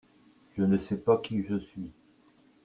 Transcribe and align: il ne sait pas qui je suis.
il 0.57 0.63
ne 0.63 0.79
sait 0.79 0.97
pas 0.97 1.19
qui 1.19 1.43
je 1.45 1.59
suis. 1.59 1.91